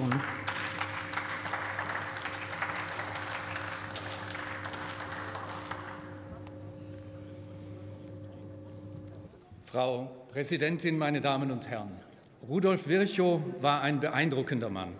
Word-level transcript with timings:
Fraktion. 0.00 0.10
Frau 9.64 10.10
Präsidentin, 10.32 10.98
meine 10.98 11.20
Damen 11.20 11.50
und 11.50 11.68
Herren! 11.68 11.90
Rudolf 12.48 12.88
Virchow 12.88 13.40
war 13.60 13.82
ein 13.82 14.00
beeindruckender 14.00 14.70
Mann. 14.70 14.94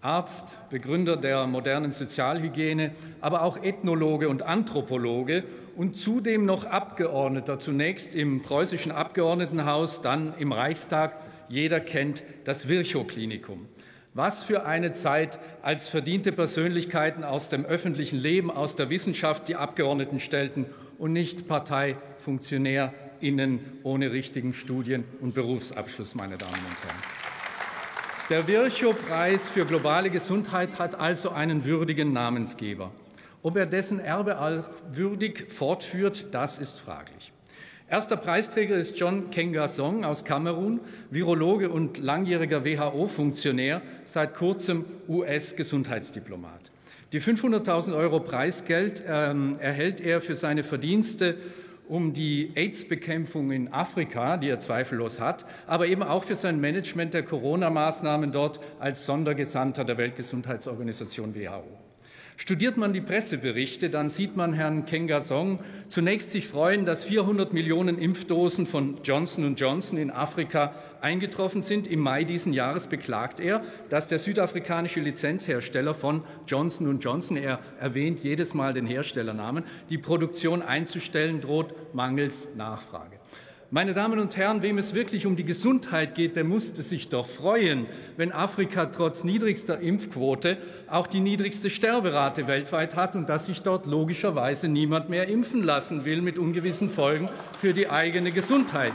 Arzt, 0.00 0.60
Begründer 0.68 1.16
der 1.16 1.46
modernen 1.46 1.90
Sozialhygiene, 1.90 2.92
aber 3.22 3.42
auch 3.42 3.62
Ethnologe 3.62 4.28
und 4.28 4.42
Anthropologe 4.42 5.44
und 5.76 5.96
zudem 5.96 6.44
noch 6.44 6.66
Abgeordneter, 6.66 7.58
zunächst 7.58 8.14
im 8.14 8.42
preußischen 8.42 8.92
Abgeordnetenhaus, 8.92 10.02
dann 10.02 10.34
im 10.38 10.52
Reichstag. 10.52 11.16
Jeder 11.48 11.80
kennt 11.80 12.22
das 12.44 12.68
Virchow-Klinikum. 12.68 13.66
Was 14.16 14.44
für 14.44 14.64
eine 14.64 14.92
Zeit, 14.92 15.40
als 15.60 15.88
verdiente 15.88 16.30
Persönlichkeiten 16.30 17.24
aus 17.24 17.48
dem 17.48 17.64
öffentlichen 17.64 18.16
Leben, 18.16 18.48
aus 18.48 18.76
der 18.76 18.88
Wissenschaft 18.88 19.48
die 19.48 19.56
Abgeordneten 19.56 20.20
stellten 20.20 20.66
und 20.98 21.12
nicht 21.12 21.48
Parteifunktionär 21.48 22.94
Innen 23.18 23.80
ohne 23.82 24.12
richtigen 24.12 24.54
Studien- 24.54 25.02
und 25.20 25.34
Berufsabschluss, 25.34 26.14
meine 26.14 26.38
Damen 26.38 26.52
und 26.52 26.84
Herren. 26.84 27.02
Der 28.30 28.46
Virchow-Preis 28.46 29.48
für 29.48 29.66
globale 29.66 30.10
Gesundheit 30.10 30.78
hat 30.78 30.94
also 30.94 31.30
einen 31.30 31.64
würdigen 31.64 32.12
Namensgeber. 32.12 32.92
Ob 33.42 33.56
er 33.56 33.66
dessen 33.66 33.98
Erbe 33.98 34.40
auch 34.40 34.70
würdig 34.92 35.52
fortführt, 35.52 36.28
das 36.30 36.58
ist 36.60 36.80
fraglich. 36.80 37.33
Erster 37.88 38.16
Preisträger 38.16 38.76
ist 38.76 38.98
John 38.98 39.30
Kengasong 39.30 40.04
aus 40.04 40.24
Kamerun, 40.24 40.80
Virologe 41.10 41.68
und 41.68 41.98
langjähriger 41.98 42.64
WHO-Funktionär, 42.64 43.82
seit 44.04 44.34
kurzem 44.34 44.86
US-Gesundheitsdiplomat. 45.06 46.72
Die 47.12 47.20
500.000 47.20 47.94
Euro 47.94 48.20
Preisgeld 48.20 49.04
ähm, 49.06 49.56
erhält 49.60 50.00
er 50.00 50.22
für 50.22 50.34
seine 50.34 50.64
Verdienste 50.64 51.36
um 51.86 52.14
die 52.14 52.52
AIDS-Bekämpfung 52.54 53.52
in 53.52 53.70
Afrika, 53.70 54.38
die 54.38 54.48
er 54.48 54.60
zweifellos 54.60 55.20
hat, 55.20 55.44
aber 55.66 55.86
eben 55.86 56.02
auch 56.02 56.24
für 56.24 56.36
sein 56.36 56.58
Management 56.60 57.12
der 57.12 57.22
Corona-Maßnahmen 57.22 58.32
dort 58.32 58.60
als 58.78 59.04
Sondergesandter 59.04 59.84
der 59.84 59.98
Weltgesundheitsorganisation 59.98 61.34
WHO. 61.34 61.83
Studiert 62.36 62.76
man 62.76 62.92
die 62.92 63.00
Presseberichte, 63.00 63.90
dann 63.90 64.08
sieht 64.08 64.36
man 64.36 64.54
Herrn 64.54 64.86
Kengasong 64.86 65.60
zunächst 65.86 66.32
sich 66.32 66.48
freuen, 66.48 66.84
dass 66.84 67.04
400 67.04 67.52
Millionen 67.52 67.96
Impfdosen 67.96 68.66
von 68.66 68.98
Johnson 69.04 69.54
Johnson 69.54 69.98
in 69.98 70.10
Afrika 70.10 70.74
eingetroffen 71.00 71.62
sind. 71.62 71.86
Im 71.86 72.00
Mai 72.00 72.24
diesen 72.24 72.52
Jahres 72.52 72.88
beklagt 72.88 73.38
er, 73.38 73.62
dass 73.88 74.08
der 74.08 74.18
südafrikanische 74.18 74.98
Lizenzhersteller 74.98 75.94
von 75.94 76.24
Johnson 76.48 76.88
Johnson, 76.98 77.36
er 77.36 77.60
erwähnt 77.78 78.20
jedes 78.20 78.52
Mal 78.52 78.74
den 78.74 78.86
Herstellernamen, 78.86 79.62
die 79.88 79.98
Produktion 79.98 80.60
einzustellen 80.60 81.40
droht 81.40 81.94
mangels 81.94 82.48
Nachfrage. 82.56 83.23
Meine 83.74 83.92
Damen 83.92 84.20
und 84.20 84.36
Herren, 84.36 84.62
wem 84.62 84.78
es 84.78 84.94
wirklich 84.94 85.26
um 85.26 85.34
die 85.34 85.44
Gesundheit 85.44 86.14
geht, 86.14 86.36
der 86.36 86.44
musste 86.44 86.84
sich 86.84 87.08
doch 87.08 87.26
freuen, 87.26 87.86
wenn 88.16 88.30
Afrika 88.30 88.86
trotz 88.86 89.24
niedrigster 89.24 89.80
Impfquote 89.80 90.58
auch 90.88 91.08
die 91.08 91.18
niedrigste 91.18 91.70
Sterberate 91.70 92.46
weltweit 92.46 92.94
hat 92.94 93.16
und 93.16 93.28
dass 93.28 93.46
sich 93.46 93.62
dort 93.62 93.86
logischerweise 93.86 94.68
niemand 94.68 95.10
mehr 95.10 95.26
impfen 95.26 95.64
lassen 95.64 96.04
will 96.04 96.22
mit 96.22 96.38
ungewissen 96.38 96.88
Folgen 96.88 97.28
für 97.58 97.74
die 97.74 97.90
eigene 97.90 98.30
Gesundheit. 98.30 98.92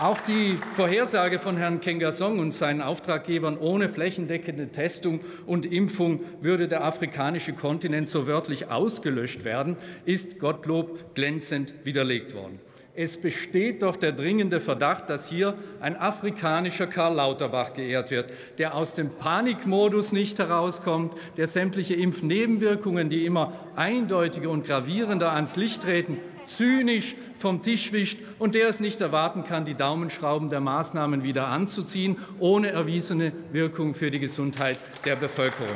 Auch 0.00 0.18
die 0.22 0.58
Vorhersage 0.72 1.38
von 1.38 1.56
Herrn 1.56 1.80
Kengasong 1.80 2.40
und 2.40 2.50
seinen 2.50 2.82
Auftraggebern 2.82 3.56
ohne 3.56 3.88
flächendeckende 3.88 4.72
Testung 4.72 5.20
und 5.46 5.64
Impfung 5.64 6.22
würde 6.40 6.66
der 6.66 6.82
afrikanische 6.82 7.52
Kontinent 7.52 8.08
so 8.08 8.26
wörtlich 8.26 8.72
ausgelöscht 8.72 9.44
werden, 9.44 9.76
ist 10.04 10.40
Gottlob 10.40 11.14
glänzend 11.14 11.74
widerlegt 11.84 12.34
worden. 12.34 12.58
Es 13.00 13.16
besteht 13.16 13.82
doch 13.82 13.94
der 13.94 14.10
dringende 14.10 14.58
Verdacht, 14.58 15.08
dass 15.08 15.28
hier 15.28 15.54
ein 15.78 15.96
afrikanischer 15.96 16.88
Karl 16.88 17.14
Lauterbach 17.14 17.72
geehrt 17.72 18.10
wird, 18.10 18.32
der 18.58 18.74
aus 18.74 18.94
dem 18.94 19.10
Panikmodus 19.10 20.10
nicht 20.10 20.40
herauskommt, 20.40 21.14
der 21.36 21.46
sämtliche 21.46 21.94
Impfnebenwirkungen, 21.94 23.08
die 23.08 23.24
immer 23.24 23.52
eindeutiger 23.76 24.50
und 24.50 24.66
gravierender 24.66 25.32
ans 25.32 25.54
Licht 25.54 25.82
treten, 25.82 26.16
zynisch 26.44 27.14
vom 27.36 27.62
Tisch 27.62 27.92
wischt 27.92 28.18
und 28.40 28.56
der 28.56 28.68
es 28.68 28.80
nicht 28.80 29.00
erwarten 29.00 29.44
kann, 29.44 29.64
die 29.64 29.74
Daumenschrauben 29.74 30.48
der 30.48 30.58
Maßnahmen 30.58 31.22
wieder 31.22 31.46
anzuziehen, 31.46 32.16
ohne 32.40 32.70
erwiesene 32.70 33.32
Wirkung 33.52 33.94
für 33.94 34.10
die 34.10 34.18
Gesundheit 34.18 34.78
der 35.04 35.14
Bevölkerung. 35.14 35.68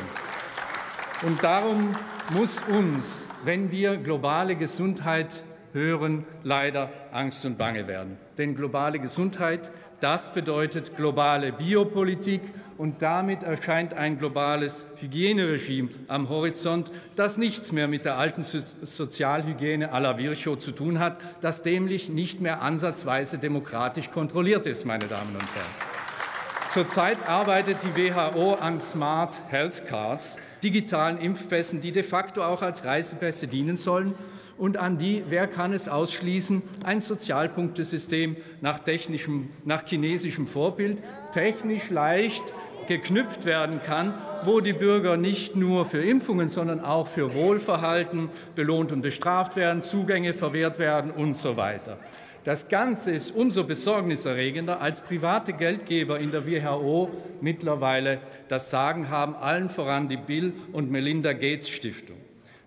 Und 1.24 1.40
darum 1.44 1.92
muss 2.30 2.58
uns, 2.66 3.28
wenn 3.44 3.70
wir 3.70 3.96
globale 3.96 4.56
Gesundheit 4.56 5.44
hören, 5.72 6.24
leider 6.42 6.90
Angst 7.12 7.44
und 7.44 7.58
Bange 7.58 7.86
werden. 7.86 8.16
Denn 8.38 8.54
globale 8.54 8.98
Gesundheit, 8.98 9.70
das 10.00 10.32
bedeutet 10.32 10.96
globale 10.96 11.52
Biopolitik 11.52 12.40
und 12.76 13.02
damit 13.02 13.44
erscheint 13.44 13.94
ein 13.94 14.18
globales 14.18 14.86
Hygieneregime 14.96 15.90
am 16.08 16.28
Horizont, 16.28 16.90
das 17.14 17.38
nichts 17.38 17.70
mehr 17.70 17.86
mit 17.86 18.04
der 18.04 18.18
alten 18.18 18.42
Sozialhygiene 18.42 19.92
à 19.92 20.00
la 20.00 20.18
Virchow 20.18 20.58
zu 20.58 20.72
tun 20.72 20.98
hat, 20.98 21.18
das 21.40 21.64
nämlich 21.64 22.08
nicht 22.08 22.40
mehr 22.40 22.62
ansatzweise 22.62 23.38
demokratisch 23.38 24.10
kontrolliert 24.10 24.66
ist, 24.66 24.84
meine 24.84 25.06
Damen 25.06 25.36
und 25.36 25.54
Herren. 25.54 25.91
Zurzeit 26.72 27.18
arbeitet 27.28 27.76
die 27.82 27.94
WHO 27.94 28.54
an 28.54 28.80
Smart 28.80 29.38
Health 29.50 29.86
Cards, 29.86 30.38
digitalen 30.62 31.18
Impfpässen, 31.18 31.82
die 31.82 31.92
de 31.92 32.02
facto 32.02 32.42
auch 32.42 32.62
als 32.62 32.86
Reisepässe 32.86 33.46
dienen 33.46 33.76
sollen 33.76 34.14
und 34.56 34.78
an 34.78 34.96
die, 34.96 35.22
wer 35.28 35.48
kann 35.48 35.74
es 35.74 35.90
ausschließen, 35.90 36.62
ein 36.82 37.00
Sozialpunktesystem 37.00 38.36
nach, 38.62 38.78
technischem, 38.78 39.50
nach 39.66 39.84
chinesischem 39.84 40.46
Vorbild 40.46 41.02
technisch 41.34 41.90
leicht 41.90 42.54
geknüpft 42.88 43.44
werden 43.44 43.78
kann, 43.84 44.14
wo 44.44 44.60
die 44.60 44.72
Bürger 44.72 45.18
nicht 45.18 45.54
nur 45.54 45.84
für 45.84 46.02
Impfungen, 46.02 46.48
sondern 46.48 46.82
auch 46.82 47.06
für 47.06 47.34
Wohlverhalten 47.34 48.30
belohnt 48.54 48.92
und 48.92 49.02
bestraft 49.02 49.56
werden, 49.56 49.82
Zugänge 49.82 50.32
verwehrt 50.32 50.78
werden 50.78 51.10
und 51.10 51.36
so 51.36 51.58
weiter. 51.58 51.98
Das 52.44 52.68
Ganze 52.68 53.12
ist 53.12 53.30
umso 53.30 53.62
besorgniserregender, 53.62 54.80
als 54.80 55.00
private 55.00 55.52
Geldgeber 55.52 56.18
in 56.18 56.32
der 56.32 56.44
WHO 56.44 57.10
mittlerweile 57.40 58.18
das 58.48 58.70
Sagen 58.70 59.10
haben, 59.10 59.36
allen 59.36 59.68
voran 59.68 60.08
die 60.08 60.16
Bill 60.16 60.52
und 60.72 60.90
Melinda 60.90 61.34
Gates 61.34 61.68
Stiftung. 61.68 62.16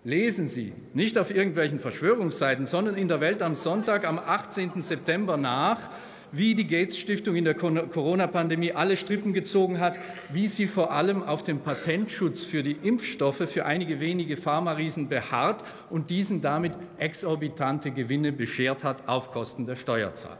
Lesen 0.02 0.46
Sie 0.46 0.72
nicht 0.94 1.18
auf 1.18 1.34
irgendwelchen 1.34 1.78
Verschwörungsseiten, 1.78 2.64
sondern 2.64 2.96
in 2.96 3.08
der 3.08 3.20
Welt 3.20 3.42
am 3.42 3.54
Sonntag, 3.54 4.06
am 4.06 4.18
18. 4.18 4.80
September 4.80 5.36
nach, 5.36 5.90
wie 6.32 6.54
die 6.54 6.66
Gates 6.66 6.98
Stiftung 6.98 7.36
in 7.36 7.44
der 7.44 7.54
Corona-Pandemie 7.54 8.72
alle 8.72 8.96
Strippen 8.96 9.32
gezogen 9.32 9.80
hat, 9.80 9.96
wie 10.32 10.48
sie 10.48 10.66
vor 10.66 10.92
allem 10.92 11.22
auf 11.22 11.42
dem 11.42 11.60
Patentschutz 11.60 12.42
für 12.42 12.62
die 12.62 12.76
Impfstoffe 12.82 13.48
für 13.48 13.66
einige 13.66 14.00
wenige 14.00 14.36
Pharmariesen 14.36 15.08
beharrt 15.08 15.64
und 15.90 16.10
diesen 16.10 16.40
damit 16.40 16.72
exorbitante 16.98 17.90
Gewinne 17.90 18.32
beschert 18.32 18.84
hat 18.84 19.08
auf 19.08 19.32
Kosten 19.32 19.66
der 19.66 19.76
Steuerzahler. 19.76 20.38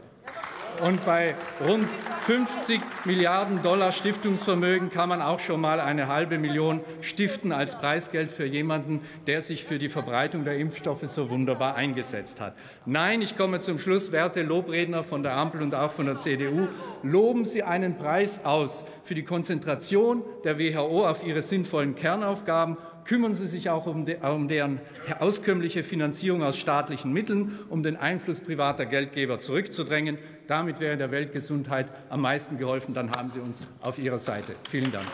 Und 0.83 1.03
bei 1.05 1.35
rund 1.65 1.87
50 2.19 2.81
Milliarden 3.05 3.63
Dollar 3.63 3.91
Stiftungsvermögen 3.91 4.91
kann 4.91 5.09
man 5.09 5.21
auch 5.21 5.39
schon 5.39 5.59
mal 5.59 5.79
eine 5.79 6.07
halbe 6.07 6.37
Million 6.37 6.81
stiften 7.01 7.51
als 7.51 7.79
Preisgeld 7.79 8.31
für 8.31 8.45
jemanden, 8.45 9.01
der 9.25 9.41
sich 9.41 9.63
für 9.63 9.79
die 9.79 9.89
Verbreitung 9.89 10.43
der 10.43 10.57
Impfstoffe 10.57 11.03
so 11.03 11.29
wunderbar 11.29 11.75
eingesetzt 11.75 12.41
hat. 12.41 12.53
Nein, 12.85 13.21
ich 13.21 13.37
komme 13.37 13.59
zum 13.59 13.79
Schluss, 13.79 14.11
werte 14.11 14.43
Lobredner 14.43 15.03
von 15.03 15.23
der 15.23 15.35
Ampel 15.35 15.61
und 15.61 15.73
auch 15.73 15.91
von 15.91 16.05
der 16.05 16.19
CDU, 16.19 16.67
loben 17.01 17.45
Sie 17.45 17.63
einen 17.63 17.97
Preis 17.97 18.41
aus 18.43 18.85
für 19.03 19.15
die 19.15 19.23
Konzentration 19.23 20.21
der 20.43 20.59
WHO 20.59 21.07
auf 21.07 21.25
ihre 21.25 21.41
sinnvollen 21.41 21.95
Kernaufgaben 21.95 22.77
kümmern 23.07 23.33
Sie 23.33 23.47
sich 23.47 23.69
auch 23.69 23.87
um, 23.87 24.05
de, 24.05 24.17
um, 24.21 24.47
deren 24.47 24.79
auskömmliche 25.19 25.83
Finanzierung 25.83 26.43
aus 26.43 26.57
staatlichen 26.57 27.11
Mitteln, 27.11 27.57
um 27.69 27.81
den 27.81 27.95
Einfluss 27.97 28.41
privater 28.41 28.85
Geldgeber 28.85 29.39
zurückzudrängen. 29.39 30.17
Damit 30.45 30.79
wäre 30.79 30.97
der 30.97 31.09
Weltgesundheit 31.09 31.87
am 32.09 32.21
meisten 32.21 32.57
geholfen. 32.57 32.93
Dann 32.93 33.11
haben 33.11 33.29
Sie 33.29 33.39
uns 33.39 33.65
auf 33.81 33.97
Ihrer 33.97 34.17
Seite. 34.17 34.55
Vielen 34.69 34.91
Dank. 34.91 35.07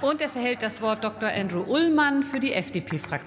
Und 0.00 0.20
es 0.20 0.36
erhält 0.36 0.62
das 0.62 0.80
Wort 0.80 1.02
Dr. 1.02 1.28
Andrew 1.28 1.62
Ullmann 1.62 2.22
für 2.22 2.38
die 2.38 2.52
FDP-Fraktion. 2.52 3.24